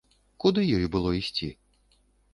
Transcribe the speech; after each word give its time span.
Куды 0.43 0.63
ёй 0.77 0.87
было 0.95 1.13
ісці? 1.21 1.53